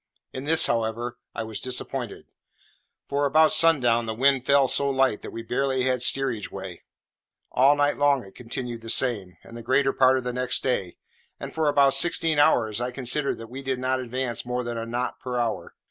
[0.33, 2.25] In this, however, I was disappointed;
[3.07, 6.81] for about sundown the wind fell so light that we barely had steerage way.
[7.51, 10.97] All night long it continued the same, and the greater part of next day;
[11.39, 14.87] and for about sixteen hours I considered that we did not advance more than a
[14.87, 15.75] knot per hour.